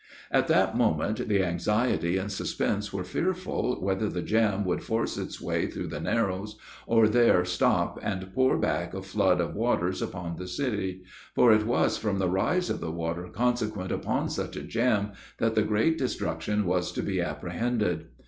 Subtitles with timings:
[0.31, 5.39] At that moment, the anxiety and suspense were fearful whether the jam would force its
[5.39, 10.37] way through the narrows, or there stop and pour back a flood of waters upon
[10.37, 11.03] the city;
[11.35, 15.53] for it was from the rise of the water consequent upon such a jam that
[15.53, 18.07] the great destruction was to be apprehended.